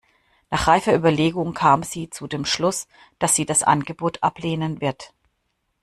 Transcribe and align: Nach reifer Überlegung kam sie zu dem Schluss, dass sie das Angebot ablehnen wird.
Nach 0.49 0.65
reifer 0.67 0.95
Überlegung 0.95 1.53
kam 1.53 1.83
sie 1.83 2.09
zu 2.09 2.25
dem 2.25 2.43
Schluss, 2.43 2.87
dass 3.19 3.35
sie 3.35 3.45
das 3.45 3.61
Angebot 3.61 4.23
ablehnen 4.23 4.81
wird. 4.81 5.13